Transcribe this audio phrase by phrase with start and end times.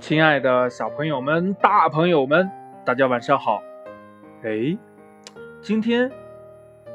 [0.00, 2.50] 亲爱的小朋友们、大朋友们，
[2.86, 3.62] 大家晚上好！
[4.42, 4.76] 哎，
[5.60, 6.10] 今天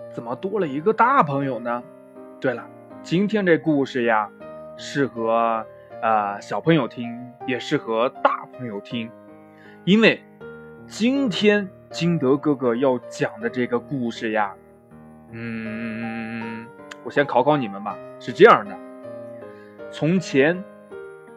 [0.09, 1.83] 怎么多了一个大朋友呢？
[2.41, 2.67] 对了，
[3.03, 4.27] 今天这故事呀，
[4.75, 5.63] 适合
[6.01, 9.09] 啊小朋友听，也适合大朋友听，
[9.83, 10.19] 因为
[10.87, 14.55] 今天金德哥哥要讲的这个故事呀，
[15.29, 16.65] 嗯，
[17.03, 17.95] 我先考考你们吧。
[18.19, 18.75] 是这样的，
[19.91, 20.61] 从前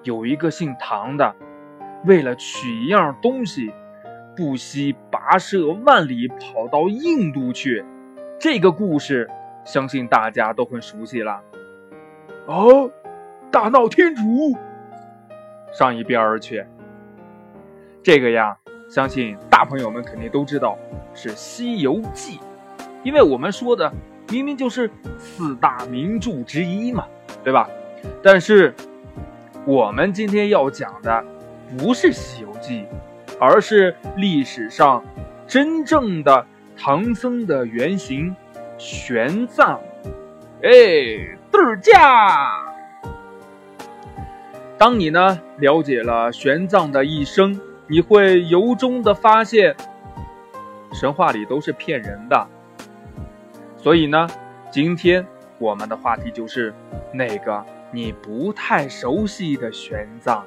[0.03, 1.37] 有一个姓唐的。
[2.05, 3.73] 为了取一样东西，
[4.37, 7.85] 不惜跋涉万里跑到印度去。
[8.39, 9.29] 这个故事
[9.65, 11.43] 相信大家都很熟悉了。
[12.47, 12.91] 哦，
[13.51, 14.23] 大闹天竺，
[15.73, 16.65] 上一边儿去。
[18.03, 18.57] 这个呀，
[18.89, 20.79] 相信大朋友们肯定都知道
[21.13, 22.39] 是《西游记》，
[23.03, 23.93] 因为我们说的
[24.31, 27.07] 明明就是四大名著之一嘛，
[27.43, 27.69] 对吧？
[28.23, 28.73] 但是
[29.67, 31.25] 我们今天要讲的。
[31.77, 32.83] 不是《西游记》，
[33.39, 35.05] 而是历史上
[35.47, 38.35] 真正的唐僧的原型
[38.79, 39.79] 玄奘。
[40.63, 40.71] 哎，
[41.51, 42.65] 对儿驾！
[44.77, 49.77] 当你呢了解了玄奘的一生，你会由衷的发现，
[50.93, 52.47] 神话里都是骗人的。
[53.77, 54.29] 所以呢，
[54.71, 55.25] 今天
[55.59, 56.73] 我们的话题就是
[57.13, 60.43] 那个你不太熟悉的玄奘。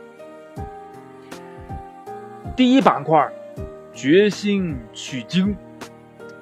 [2.61, 3.27] 第一板块，
[3.91, 5.55] 决心取经。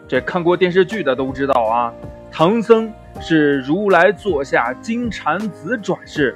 [0.06, 1.94] 这看过电视剧的都知道啊，
[2.30, 6.36] 唐僧是如来座下金蝉子转世，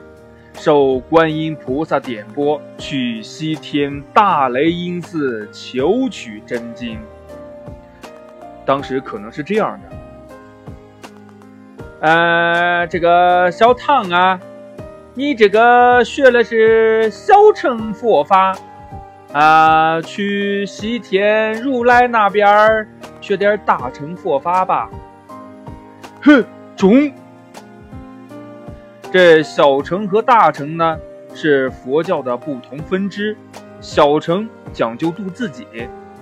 [0.54, 6.98] 受观音菩萨点拨去西天大雷音寺求取真经。
[8.66, 9.78] 当时可能是这样
[12.00, 14.40] 的，呃，这个小唐啊，
[15.14, 18.56] 你这个学的是小乘佛法。
[19.34, 22.88] 啊，去西天如来那边
[23.20, 24.88] 学点大乘佛法吧。
[26.22, 27.12] 哼，中。
[29.12, 30.98] 这小乘和大乘呢，
[31.34, 33.36] 是佛教的不同分支。
[33.82, 35.66] 小乘讲究度自己，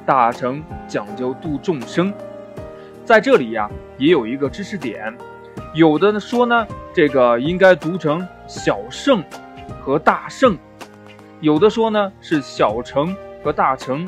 [0.06, 2.14] 大乘讲究度众生。
[3.04, 5.14] 在这里呀，也有一个知识点，
[5.74, 9.22] 有的说呢，这个应该读成小圣
[9.82, 10.58] 和大圣。
[11.42, 14.08] 有的说呢是小乘和大乘，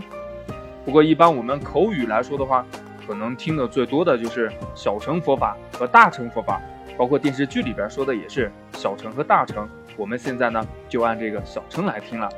[0.86, 2.64] 不过一般我们口语来说的话，
[3.08, 6.62] 可能听的最多的就是小乘佛法和大乘佛法，
[6.96, 9.68] 包括电视剧里边说的也是小乘和大乘。
[9.98, 12.30] 我们现在呢就按这个小乘来听了。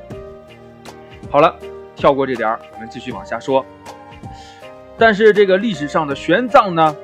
[1.30, 1.54] 好了，
[1.98, 3.66] 跳过这点儿，我们继续往下说。
[4.98, 6.96] 但是这个历史上的玄奘呢，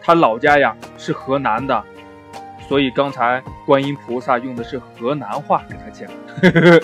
[0.00, 1.82] 他老家呀是河南的，
[2.68, 6.08] 所以刚才观音菩萨用的是河南话给他讲。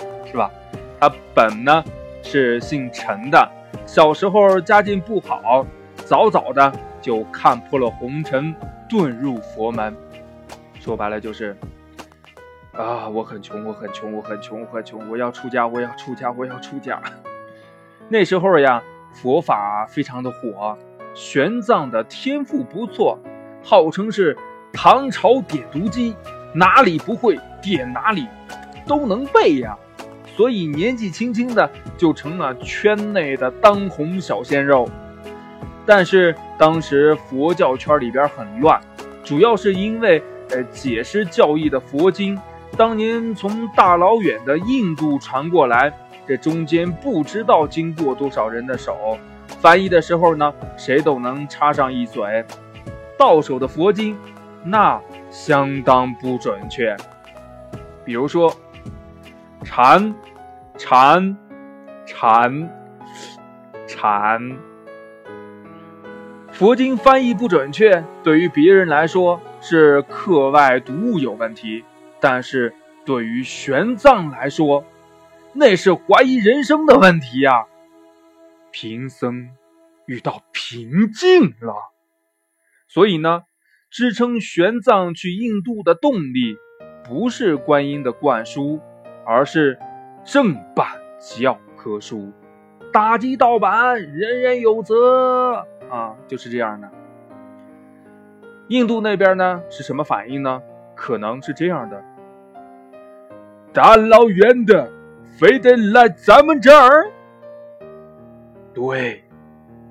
[0.31, 0.51] 是吧？
[1.01, 1.85] 他本呢
[2.23, 3.51] 是姓陈的，
[3.87, 5.65] 小时候家境不好，
[6.05, 8.55] 早早的就看破了红尘，
[8.89, 9.97] 遁入佛门。
[10.81, 11.57] 说白了就是，
[12.73, 17.01] 啊，我很穷，我很穷，我很穷，我很穷，我要出家，我要出家，我要出家。
[18.09, 20.77] 那时候呀，佛法非常的火，
[21.15, 23.19] 玄奘的天赋不错，
[23.63, 24.37] 号称是
[24.73, 26.17] 唐朝点读机，
[26.55, 28.27] 哪里不会点哪里，
[28.87, 29.77] 都能背呀。
[30.39, 34.89] 所以年纪轻轻的就成了圈内的当红小鲜肉，
[35.85, 38.81] 但是当时佛教圈里边很乱，
[39.25, 42.39] 主要是因为呃解释教义的佛经
[42.77, 45.93] 当年从大老远的印度传过来，
[46.25, 49.19] 这中间不知道经过多少人的手，
[49.61, 52.45] 翻译的时候呢谁都能插上一嘴，
[53.19, 54.17] 到手的佛经
[54.63, 55.01] 那
[55.33, 56.97] 相当不准确，
[58.05, 58.55] 比如说
[59.65, 60.15] 禅。
[60.79, 61.37] 禅，
[62.07, 62.71] 禅，
[63.89, 64.57] 禅。
[66.53, 71.85] 佛经翻译不准确，对于别人来说是课外读物有问题，
[72.21, 72.73] 但是
[73.05, 74.85] 对于玄奘来说，
[75.53, 77.67] 那是怀疑人生的问题呀。
[78.71, 79.51] 贫僧
[80.07, 81.75] 遇到瓶颈了，
[82.87, 83.43] 所以呢，
[83.91, 86.57] 支撑玄奘去印度的动力，
[87.03, 88.79] 不是观音的灌输，
[89.27, 89.77] 而是。
[90.31, 90.87] 正版
[91.19, 92.31] 教科书，
[92.93, 96.15] 打击盗版，人人有责啊！
[96.27, 96.87] 就是这样的。
[98.67, 100.61] 印度那边呢是什么反应呢？
[100.95, 102.05] 可能是这样的：
[103.73, 104.93] 大老远的，
[105.39, 107.11] 非得来咱们这儿？
[108.75, 109.25] 对，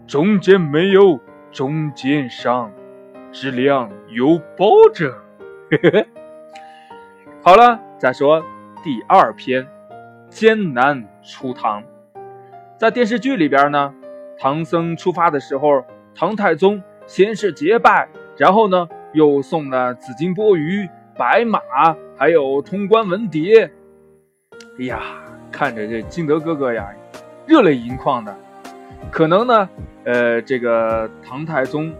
[0.05, 1.19] 中间没有
[1.51, 2.71] 中间商，
[3.31, 5.11] 质量有保证。
[7.41, 8.45] 好了，再说
[8.83, 9.67] 第二篇。
[10.29, 11.83] 艰难出唐。
[12.77, 13.93] 在电视剧里边呢，
[14.37, 15.83] 唐僧出发的时候，
[16.13, 18.07] 唐太宗先是结拜，
[18.37, 21.59] 然后呢又送了紫金钵盂、白马，
[22.17, 23.69] 还有通关文牒。
[24.79, 25.01] 哎呀，
[25.51, 26.93] 看着这金德哥哥呀，
[27.47, 28.35] 热泪盈眶的。
[29.09, 29.69] 可能呢，
[30.03, 31.93] 呃，这个唐太宗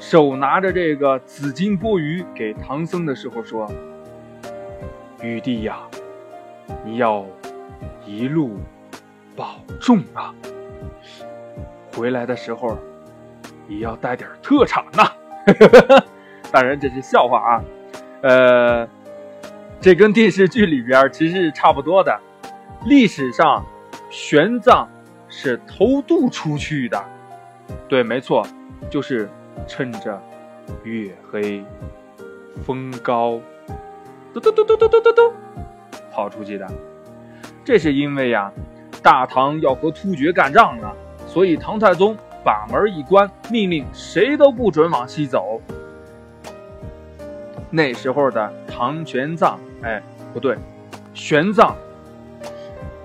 [0.00, 3.70] 手拿着这个紫金钵盂给唐僧的时候说
[5.22, 5.78] ：“玉帝呀，
[6.84, 7.24] 你要
[8.06, 8.58] 一路
[9.34, 10.34] 保重啊，
[11.94, 12.76] 回来的时候
[13.68, 15.12] 也要带点特产呐。
[16.52, 17.64] ”当然这是笑话啊，
[18.22, 18.88] 呃。
[19.78, 22.18] 这跟电视剧里边其实是差不多的。
[22.86, 23.64] 历史上，
[24.10, 24.86] 玄奘
[25.28, 27.04] 是偷渡出去的，
[27.86, 28.44] 对，没错，
[28.90, 29.28] 就是
[29.68, 30.20] 趁着
[30.82, 31.62] 月黑
[32.64, 33.38] 风高，
[34.32, 35.32] 嘟嘟嘟嘟嘟嘟嘟嘟
[36.16, 36.66] 跑出去的。
[37.62, 38.50] 这是因为呀，
[39.02, 40.96] 大唐要和突厥干仗了，
[41.26, 45.60] 所以唐太宗把门一关，命令谁都不准往西走。
[47.70, 49.56] 那时候的唐玄奘。
[49.82, 50.02] 哎，
[50.32, 50.56] 不对，
[51.12, 51.74] 玄奘，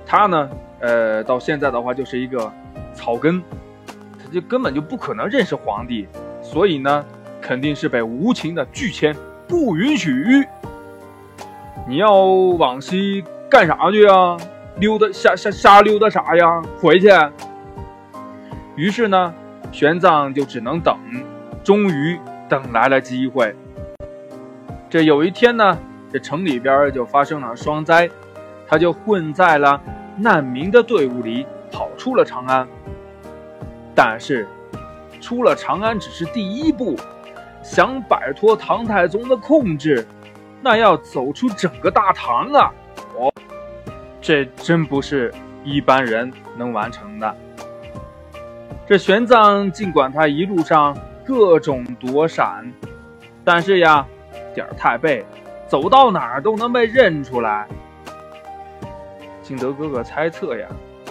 [0.06, 0.50] 他呢，
[0.80, 2.50] 呃，到现在的话就是一个
[2.94, 3.44] 草根，
[4.18, 6.08] 他就根本就不可能认识皇帝，
[6.42, 7.06] 所以呢，
[7.42, 9.14] 肯定是被无情的拒签，
[9.50, 10.48] 不允许。
[11.92, 12.24] 你要
[12.58, 14.38] 往西干啥去啊？
[14.78, 16.62] 溜达瞎瞎瞎溜达啥呀？
[16.80, 17.10] 回去。
[18.78, 19.34] 于是呢，
[19.74, 20.98] 玄奘就只能等，
[21.66, 22.18] 终于
[22.48, 23.54] 等来了机会。
[24.90, 25.78] 这有一天呢。
[26.14, 28.10] 这城里边就发生了霜灾，
[28.68, 29.82] 他就混在了
[30.18, 32.68] 难民的队伍里，跑出了长安。
[33.96, 34.46] 但是，
[35.22, 36.98] 出了长安只是第一步，
[37.62, 40.06] 想摆脱唐太宗的控制，
[40.62, 42.72] 那要走出整个大唐啊！
[43.18, 43.34] 哦，
[44.22, 47.36] 这真不是一般人能完成的。
[48.88, 52.72] 这玄奘尽管他一路上各种躲闪，
[53.44, 54.06] 但是呀，
[54.54, 55.26] 点儿太背。
[55.68, 57.66] 走到哪儿都能被认出来。
[59.42, 60.68] 金德哥哥猜测呀，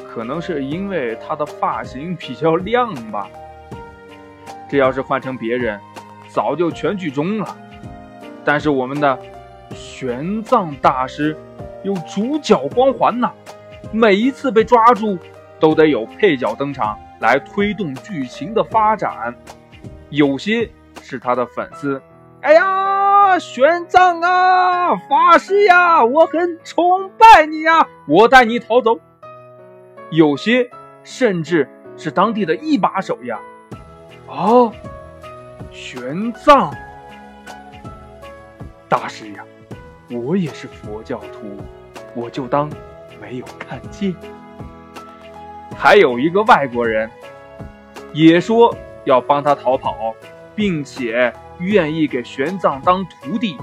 [0.07, 3.27] 可能是因为他的发型比较亮吧。
[4.69, 5.81] 这要是换成别人，
[6.29, 7.57] 早就全剧终了。
[8.45, 9.19] 但是我们的
[9.75, 11.37] 玄奘大师
[11.83, 13.31] 有主角光环呐，
[13.93, 15.19] 每一次被抓住，
[15.59, 19.35] 都得有配角登场来推动剧情的发展。
[20.11, 20.69] 有些
[21.03, 22.01] 是他的粉丝，
[22.43, 22.99] 哎呀。
[23.39, 28.99] 玄奘啊，法师呀，我很崇拜你呀，我带你逃走。
[30.11, 30.69] 有些
[31.05, 33.39] 甚至是当地的一把手呀。
[34.27, 34.73] 哦，
[35.71, 36.75] 玄奘
[38.89, 39.45] 大师呀，
[40.11, 41.57] 我也是佛教徒，
[42.15, 42.71] 我就当
[43.21, 44.15] 没有看见。
[45.77, 47.11] 还有一个外国人，
[48.13, 50.15] 也说要帮他逃跑，
[50.55, 51.33] 并且。
[51.63, 53.55] 愿意给玄奘当徒弟，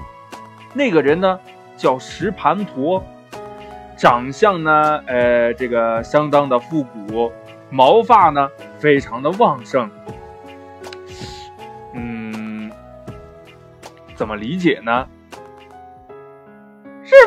[0.76, 1.40] 那个人呢
[1.76, 3.04] 叫石盘陀，
[3.98, 7.32] 长相呢，呃，这个相当的复古，
[7.72, 8.48] 毛发呢
[8.78, 9.90] 非常的旺盛。
[11.96, 12.72] 嗯，
[14.14, 15.08] 怎么理解呢？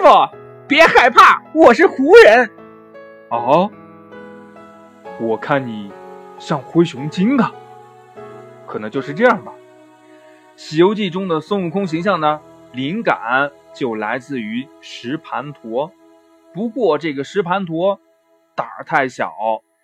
[0.00, 0.36] 师傅，
[0.66, 2.50] 别害怕，我是胡人。
[3.28, 3.70] 哦，
[5.20, 5.92] 我看你
[6.38, 7.52] 像灰熊精啊，
[8.66, 9.52] 可能就是这样吧。
[10.56, 12.40] 《西游记》中的孙悟空形象呢，
[12.72, 15.92] 灵感就来自于石盘陀。
[16.54, 18.00] 不过这个石盘陀
[18.54, 19.30] 胆儿太小，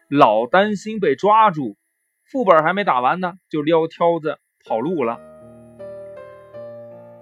[0.09, 1.77] 老担心被抓住，
[2.25, 5.21] 副本还没打完呢，就撂挑子跑路了。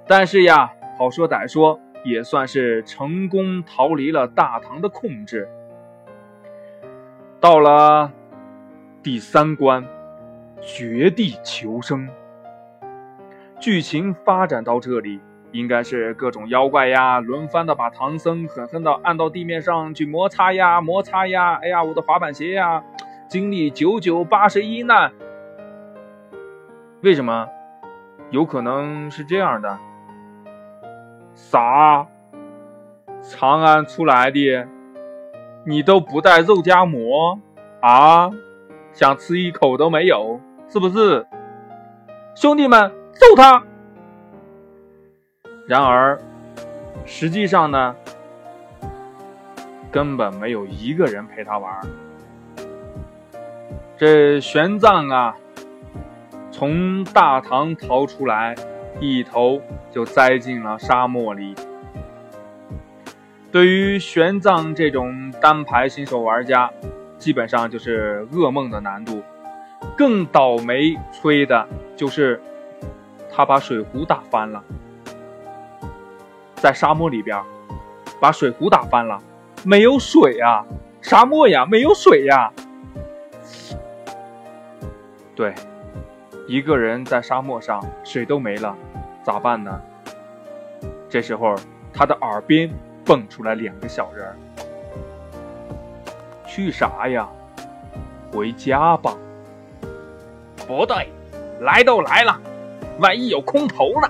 [0.07, 5.49] 但是呀，好说歹说，也算是成功逃离了大唐的控制。
[7.41, 8.13] 到了
[9.03, 9.85] 第三关，
[10.63, 12.09] 绝地求生。
[13.59, 15.21] 剧情发展到这里，
[15.53, 21.55] 应该是各种妖怪呀，轮番的把唐僧狠狠的按到地面上去摩擦呀，摩擦呀！
[21.63, 22.83] 哎呀，我的滑板鞋呀！
[23.27, 25.13] 经历九九八十一难，
[27.03, 27.49] 为什么？
[28.31, 29.79] 有可能是这样的。
[31.35, 32.07] 啥？
[33.23, 34.67] 长安出来的，
[35.65, 37.39] 你都不带肉夹馍
[37.81, 38.31] 啊？
[38.93, 41.27] 想吃一口都没有，是不是？
[42.35, 42.93] 兄弟们！
[43.13, 43.63] 揍他！
[45.67, 46.21] 然而，
[47.07, 47.97] 实际上呢，
[49.91, 51.81] 根本没有一个人陪他玩。
[53.97, 55.35] 这玄奘啊，
[56.51, 58.55] 从大唐逃出来，
[59.01, 59.61] 一头
[59.91, 61.55] 就栽进了沙漠里。
[63.53, 66.71] 对于玄奘这种单排新手玩家，
[67.19, 69.23] 基本上就是噩梦的难度。
[69.97, 72.41] 更倒霉催的就是
[73.31, 74.63] 他把水壶打翻了，
[76.57, 77.41] 在沙漠里边
[78.19, 79.21] 把水壶打翻了，
[79.63, 80.65] 没有水啊，
[81.03, 82.51] 沙漠呀，没有水呀。
[85.37, 85.55] 对，
[86.47, 88.77] 一个人在沙漠上，水都没了，
[89.23, 89.81] 咋办呢？
[91.09, 91.55] 这时候
[91.93, 92.71] 他的耳边
[93.05, 94.37] 蹦出来两个小人儿
[96.47, 97.27] ：“去啥呀？
[98.31, 99.17] 回家吧。”
[100.67, 101.09] 不对，
[101.61, 102.39] 来都来了，
[102.99, 104.09] 万一有空投呢？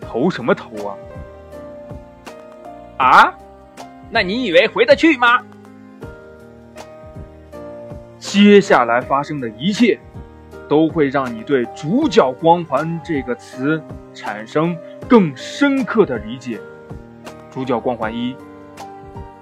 [0.00, 0.96] 投什么投啊？
[2.98, 3.34] 啊？
[4.10, 5.42] 那你以为回得去吗？
[8.18, 9.98] 接下来发生的一切，
[10.68, 14.76] 都会让你对“主角光环”这个词产生
[15.08, 16.60] 更深刻的理解。
[17.50, 18.34] 主角光环一，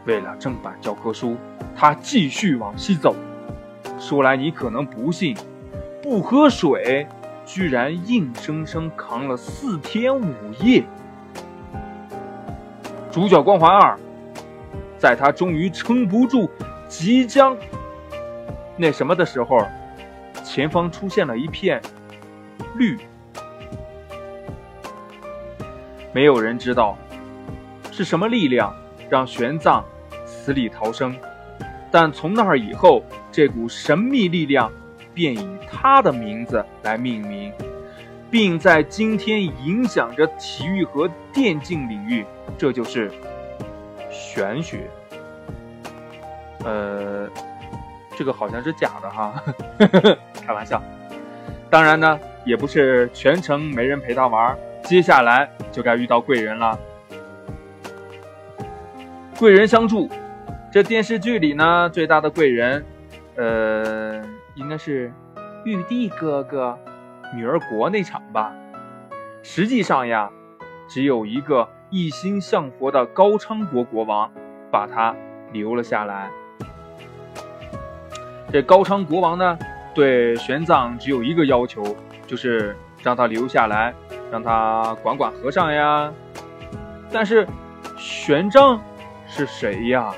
[0.04, 1.36] 为了正版教科书，
[1.74, 3.14] 他继续往西走。
[3.98, 5.36] 说来你可能不信，
[6.02, 7.06] 不喝水，
[7.46, 10.84] 居然硬生生扛了四天五夜。
[13.10, 13.98] 主角光环二，
[14.98, 16.50] 在他终于撑不住，
[16.88, 17.56] 即将
[18.76, 19.58] 那什么的时候，
[20.52, 21.80] 前方出现了一片
[22.76, 22.98] 绿。
[26.12, 26.94] 没有人知道
[27.90, 28.70] 是什么力量
[29.08, 29.82] 让玄奘
[30.26, 31.16] 死里逃生，
[31.90, 33.02] 但从那儿以后。
[33.34, 34.70] 这股神秘力量
[35.14, 37.50] 便以他的名字来命名，
[38.30, 42.26] 并在今天影响着体育和电竞领域。
[42.58, 43.10] 这就是
[44.10, 44.90] 玄学。
[46.62, 47.26] 呃，
[48.14, 49.42] 这个好像是假的哈，
[50.46, 50.82] 开玩笑。
[51.70, 54.56] 当然呢，也不是全程没人陪他玩。
[54.84, 56.78] 接下来就该遇到贵人了。
[59.38, 60.10] 贵人相助，
[60.70, 62.84] 这电视剧里呢最大的贵人。
[63.36, 64.22] 呃，
[64.54, 65.10] 应该是
[65.64, 66.78] 玉帝哥哥
[67.34, 68.52] 女儿国那场吧。
[69.42, 70.30] 实际上呀，
[70.88, 74.30] 只有一个一心向佛的高昌国国王
[74.70, 75.14] 把他
[75.52, 76.30] 留了下来。
[78.52, 79.58] 这高昌国王呢，
[79.94, 81.82] 对玄奘只有一个要求，
[82.26, 83.94] 就是让他留下来，
[84.30, 86.12] 让他管管和尚呀。
[87.10, 87.46] 但是
[87.98, 88.78] 玄奘
[89.26, 90.12] 是谁呀？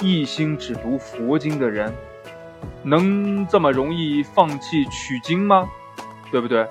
[0.00, 1.92] 一心只读佛经的人。
[2.82, 5.68] 能这么容易放弃取经吗？
[6.30, 6.66] 对不对？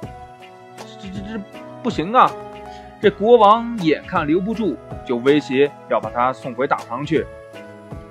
[0.78, 1.42] 这这这
[1.84, 2.32] 不行啊！
[3.02, 7.26] 这国王眼看留不住，就威胁要把他送回大唐去。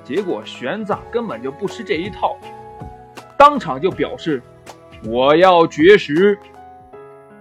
[0.04, 2.36] 结果玄奘根本就不吃这一套，
[3.36, 4.42] 当场就表示
[5.04, 6.38] ：“我要绝食，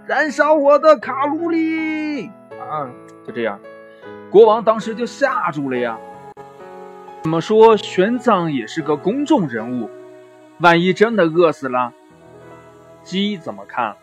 [0.05, 2.27] 燃烧我的卡路里
[2.59, 2.91] 啊！”
[3.25, 3.59] 就这样，
[4.29, 5.97] 国王当时就吓住了呀。
[7.21, 9.89] 怎么说，玄奘也是个公众人物。
[10.59, 11.93] 万一真的饿死了，
[13.01, 13.95] 鸡怎么看？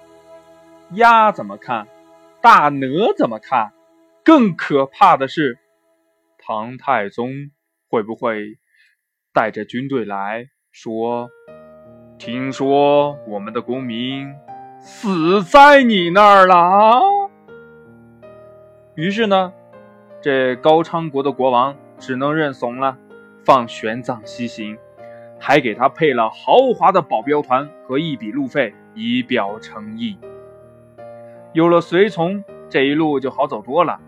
[0.93, 1.87] 鸭怎么看？
[2.41, 3.73] 大鹅怎么看？
[4.25, 5.59] 更可怕的是，
[6.39, 7.51] 唐太宗
[7.89, 8.59] 会不会
[9.33, 11.29] 带着军队来说
[12.21, 14.35] ：“听说我们的公民
[14.79, 17.01] 死在你那儿了？”
[18.95, 19.55] 于是呢，
[20.21, 22.99] 这高昌国的国王只能认怂了，
[23.43, 24.77] 放玄奘西行。
[25.39, 30.19] 还给他配了豪华的保镖团和一笔路费，以表诚意。
[31.55, 33.99] 有了随从，这一路就好走多了。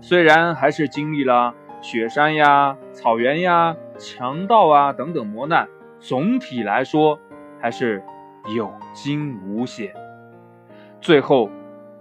[0.00, 5.66] 虽然还是经历了雪山呀、草原呀、强盗啊等等磨难，
[5.98, 7.18] 总体来说
[7.66, 8.00] 还是
[8.54, 9.92] 有惊无险。
[11.00, 11.50] 最后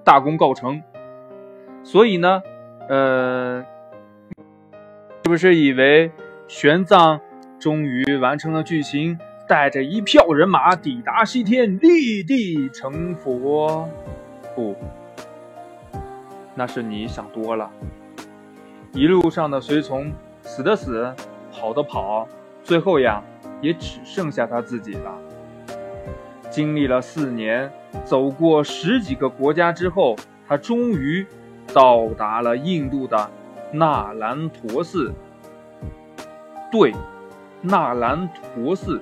[0.04, 0.80] 大功告成。
[1.84, 2.44] 所以呢，
[2.88, 3.66] 呃，
[5.24, 6.12] 是不是以为
[6.48, 7.20] 玄奘？
[7.58, 9.18] 终于完成了剧情，
[9.48, 13.90] 带着一票人马抵达西天，立地成佛。
[14.56, 14.76] 不，
[16.54, 17.72] 那是你想多了。
[18.92, 21.12] 一路上的随从，死的死，
[21.52, 22.28] 跑的跑，
[22.62, 23.24] 最后呀，
[23.62, 25.12] 也只剩下他自己了。
[26.56, 27.70] 经历了四年，
[28.06, 30.16] 走过十几个国家之后，
[30.48, 31.28] 他终于
[31.74, 33.30] 到达了印度的
[33.74, 35.14] 纳兰陀寺。
[36.72, 36.94] 对。
[37.62, 39.02] 纳兰陀寺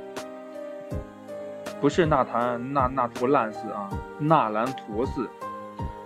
[1.82, 5.30] 不是那坛那那坨烂寺啊，纳兰陀寺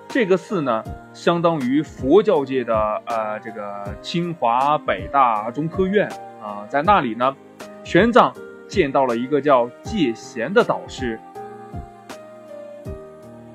[0.07, 2.75] 这个寺呢，相当于佛教界的
[3.05, 6.09] 呃这个清华、北大、中科院
[6.41, 7.35] 啊，在那里呢，
[7.83, 8.33] 玄奘
[8.67, 11.19] 见到了一个叫戒贤的导师。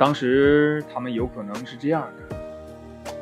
[0.02, 3.12] 当时他们有可能是这样的：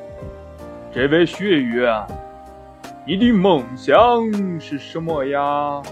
[0.90, 2.06] 这位学员，
[3.06, 4.00] 你的梦想
[4.58, 5.82] 是什么呀？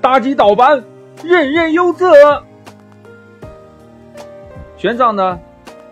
[0.00, 0.82] 大吉道班，
[1.22, 2.12] 人人有责。
[4.76, 5.38] 玄奘呢，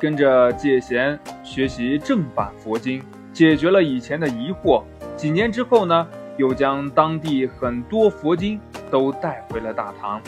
[0.00, 3.00] 跟着戒贤学习正版佛经，
[3.32, 4.82] 解决了以前的疑惑。
[5.16, 8.60] 几年之后呢，又将当地很多佛经
[8.90, 10.20] 都带回了大唐。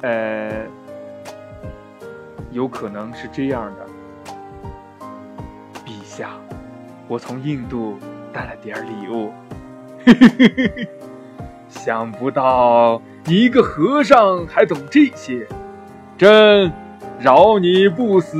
[0.00, 0.66] 呃，
[2.52, 3.86] 有可能是这样的，
[5.84, 6.30] 陛下，
[7.08, 7.98] 我从印度
[8.32, 9.32] 带了点礼物。
[11.68, 15.46] 想不到你一个和尚还懂这些，
[16.18, 16.70] 朕
[17.18, 18.38] 饶你不死。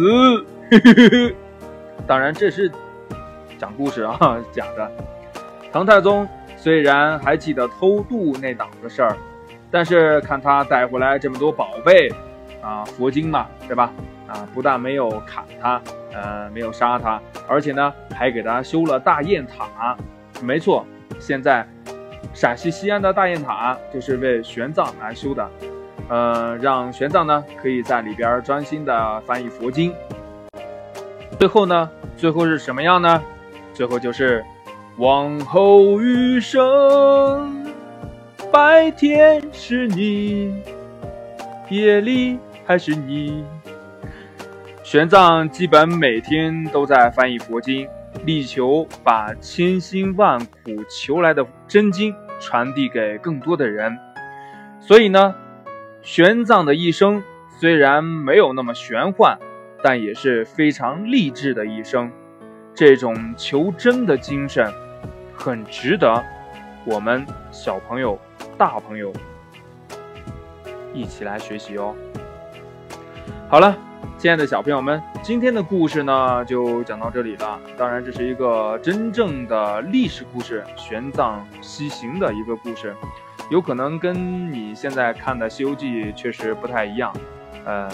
[2.07, 2.71] 当然这是
[3.59, 4.90] 讲故事啊， 假的。
[5.73, 9.16] 唐太宗虽然还记得偷渡那档子事儿，
[9.71, 12.12] 但是看他带回来这么多宝贝
[12.62, 13.92] 啊，佛经嘛，对吧？
[14.26, 15.83] 啊，不但没有砍他，
[16.14, 19.95] 呃，没有杀他，而且呢，还给他修了大雁塔。
[20.40, 20.87] 没错，
[21.19, 21.66] 现在。
[22.35, 25.50] 陕西西安的大雁塔就是为玄奘来修的，
[26.09, 29.92] 呃，让玄奘呢可以在里边专心的翻译佛经。
[31.38, 33.23] 最后呢，最后是什么样呢？
[33.75, 34.42] 最后就是
[34.97, 37.66] 往后余生，
[38.50, 40.62] 白天是你，
[41.69, 43.45] 夜里还是你。
[44.83, 47.88] 玄奘基本每天都在翻译佛经。
[48.26, 53.99] 力求把千辛万苦求来的真经传递给更多的人，
[54.81, 55.35] 所以呢，
[56.02, 57.23] 玄奘的一生
[57.59, 59.38] 虽然没有那么玄幻，
[59.83, 62.12] 但也是非常励志的一生。
[62.75, 64.71] 这种求真的精神，
[65.35, 66.23] 很值得
[66.85, 68.19] 我们小朋友、
[68.59, 69.11] 大朋友
[70.92, 71.97] 一起来学习哦。
[73.52, 73.76] 好了。
[74.16, 77.61] 亲爱的小朋友们，今天的故事呢就讲到这里了。
[77.76, 82.97] 当然，这是一个真正的历史故事，玄奘西行的一个故事，
[83.50, 87.14] 有可能跟你现在看的《西游记》确实不太一样，
[87.66, 87.90] 嗯，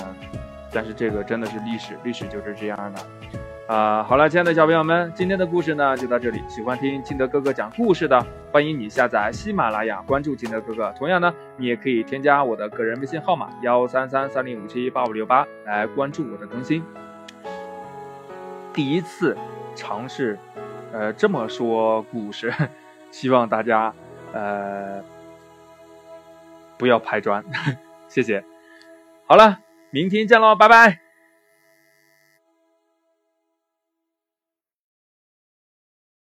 [0.72, 3.00] 但是这个真的是历史，历史就是这样的。
[3.68, 6.42] 啊，好了，亲爱的小朋友们，今天的故事呢就到这里。
[6.48, 8.18] 喜欢听金德哥哥讲故事的，
[8.50, 10.90] 欢迎你下载喜马拉雅，关注金德哥哥。
[10.96, 16.82] 同样呢，你也可以添加我的个人微信号码幺三三三零五七八五六八来关注我的更新。
[18.72, 19.36] 第一次
[19.74, 20.38] 尝试，
[20.90, 22.50] 呃，这么说故事，
[23.10, 23.92] 希望大家
[24.32, 25.04] 呃
[26.78, 27.44] 不要拍砖，
[28.08, 28.42] 谢谢。
[29.26, 29.58] 好了，
[29.90, 31.07] 明天见喽，拜拜。